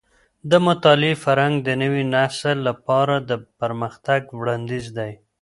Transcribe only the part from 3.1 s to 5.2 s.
د پرمختګ وړاندیز دی.